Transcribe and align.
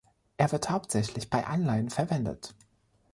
Er 0.37 0.51
wird 0.51 0.71
hauptsächlich 0.71 1.29
bei 1.29 1.45
Anleihen 1.45 1.91
verwendet. 1.91 2.55